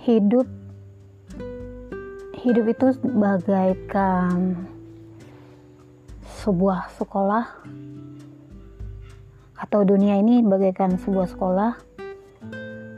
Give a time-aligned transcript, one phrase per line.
[0.00, 0.48] hidup.
[2.40, 4.56] Hidup itu bagaikan
[6.40, 7.44] sebuah sekolah.
[9.60, 11.72] Atau dunia ini bagaikan sebuah sekolah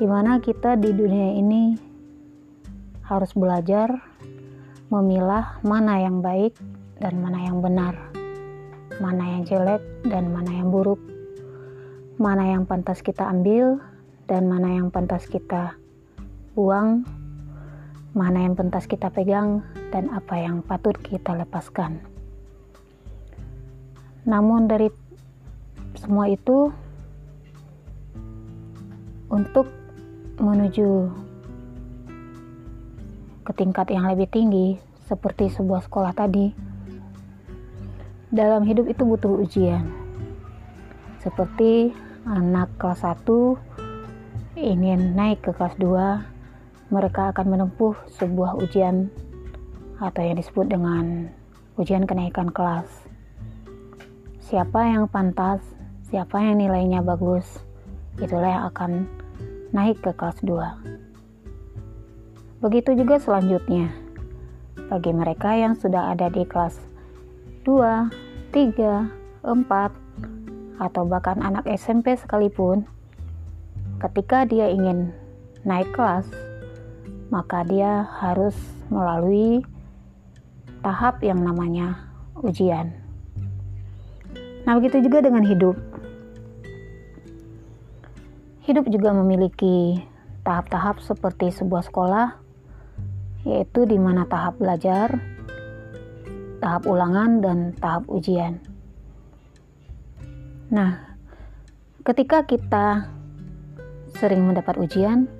[0.00, 1.76] di mana kita di dunia ini
[3.04, 3.92] harus belajar
[4.88, 6.56] memilah mana yang baik
[6.96, 7.92] dan mana yang benar,
[9.04, 11.00] mana yang jelek dan mana yang buruk,
[12.16, 13.84] mana yang pantas kita ambil
[14.24, 15.76] dan mana yang pantas kita
[16.56, 17.04] buang,
[18.16, 19.60] mana yang pantas kita pegang
[19.92, 22.00] dan apa yang patut kita lepaskan.
[24.24, 24.88] Namun dari
[26.00, 26.72] semua itu
[29.28, 29.68] untuk
[30.40, 31.12] menuju
[33.44, 36.50] ke tingkat yang lebih tinggi seperti sebuah sekolah tadi
[38.32, 39.86] dalam hidup itu butuh ujian
[41.22, 41.94] seperti
[42.26, 43.22] anak kelas 1
[44.58, 46.35] ingin naik ke kelas 2
[46.88, 49.10] mereka akan menempuh sebuah ujian
[49.98, 51.32] atau yang disebut dengan
[51.80, 53.06] ujian kenaikan kelas
[54.46, 55.58] siapa yang pantas,
[56.06, 57.42] siapa yang nilainya bagus,
[58.22, 59.10] itulah yang akan
[59.74, 62.62] naik ke kelas 2.
[62.62, 63.90] Begitu juga selanjutnya,
[64.86, 66.78] bagi mereka yang sudah ada di kelas
[67.66, 68.06] 2,
[68.54, 69.10] 3,
[69.42, 72.86] 4, atau bahkan anak SMP sekalipun,
[73.98, 75.10] ketika dia ingin
[75.66, 76.30] naik kelas,
[77.30, 78.54] maka dia harus
[78.86, 79.62] melalui
[80.82, 81.98] tahap yang namanya
[82.38, 82.94] ujian.
[84.66, 85.78] Nah, begitu juga dengan hidup.
[88.66, 90.02] Hidup juga memiliki
[90.42, 92.28] tahap-tahap seperti sebuah sekolah,
[93.46, 95.22] yaitu di mana tahap belajar,
[96.58, 98.58] tahap ulangan, dan tahap ujian.
[100.66, 100.98] Nah,
[102.02, 103.06] ketika kita
[104.18, 105.30] sering mendapat ujian,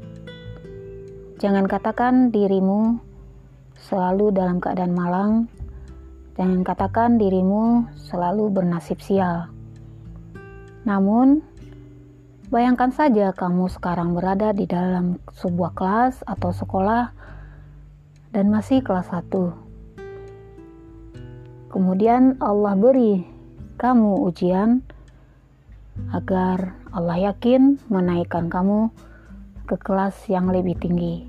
[1.39, 3.01] jangan katakan dirimu
[3.77, 5.33] selalu dalam keadaan malang
[6.37, 9.49] Jangan katakan dirimu selalu bernasib sial.
[10.85, 11.41] Namun,
[12.53, 17.09] bayangkan saja kamu sekarang berada di dalam sebuah kelas atau sekolah
[18.37, 19.33] dan masih kelas 1.
[21.73, 23.25] Kemudian Allah beri
[23.81, 24.85] kamu ujian
[26.13, 28.93] agar Allah yakin menaikkan kamu
[29.67, 31.27] ke kelas yang lebih tinggi.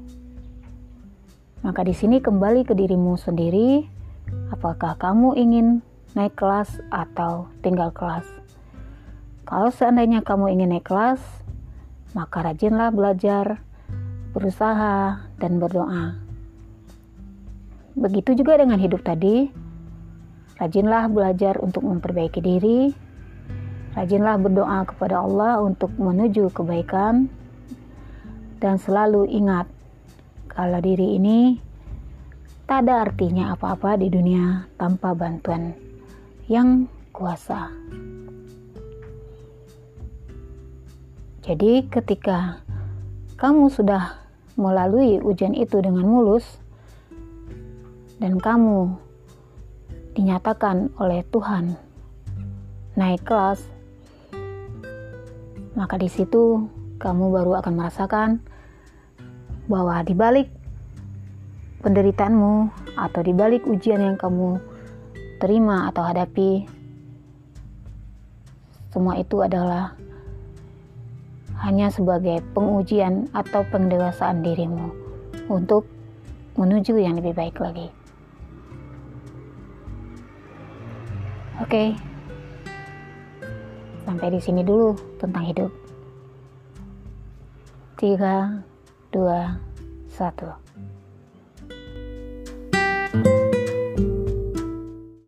[1.66, 3.82] Maka di sini kembali ke dirimu sendiri
[4.54, 5.82] apakah kamu ingin
[6.14, 8.26] naik kelas atau tinggal kelas.
[9.48, 11.20] Kalau seandainya kamu ingin naik kelas,
[12.14, 13.62] maka rajinlah belajar,
[14.32, 16.18] berusaha, dan berdoa.
[17.98, 19.50] Begitu juga dengan hidup tadi,
[20.62, 22.94] rajinlah belajar untuk memperbaiki diri,
[23.98, 27.26] rajinlah berdoa kepada Allah untuk menuju kebaikan,
[28.58, 29.70] dan selalu ingat
[30.50, 31.68] kalau diri ini
[32.68, 35.72] Tak ada artinya apa-apa di dunia tanpa bantuan
[36.52, 36.84] yang
[37.16, 37.72] kuasa.
[41.48, 42.60] Jadi, ketika
[43.40, 44.20] kamu sudah
[44.60, 46.44] melalui ujian itu dengan mulus,
[48.20, 49.00] dan kamu
[50.20, 51.72] dinyatakan oleh Tuhan
[53.00, 53.64] naik kelas,
[55.72, 58.30] maka di situ kamu baru akan merasakan
[59.70, 60.50] bahwa di balik
[61.86, 64.58] penderitaanmu atau di balik ujian yang kamu
[65.38, 66.66] terima atau hadapi,
[68.90, 69.94] semua itu adalah
[71.62, 74.90] hanya sebagai pengujian atau pendewasaan dirimu
[75.50, 75.86] untuk
[76.58, 77.94] menuju yang lebih baik lagi.
[81.62, 81.94] Oke,
[84.06, 85.87] sampai di sini dulu tentang hidup.
[87.98, 88.16] 3,
[89.12, 89.20] 2,
[90.08, 90.67] 1